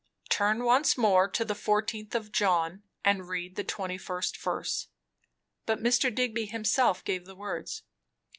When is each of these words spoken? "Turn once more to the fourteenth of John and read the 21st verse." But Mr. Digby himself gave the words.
"Turn 0.29 0.63
once 0.63 0.97
more 0.97 1.27
to 1.27 1.45
the 1.45 1.53
fourteenth 1.53 2.15
of 2.15 2.31
John 2.31 2.81
and 3.05 3.29
read 3.29 3.55
the 3.55 3.63
21st 3.63 4.35
verse." 4.37 4.87
But 5.67 5.77
Mr. 5.83 6.11
Digby 6.11 6.47
himself 6.47 7.03
gave 7.03 7.25
the 7.27 7.35
words. 7.35 7.83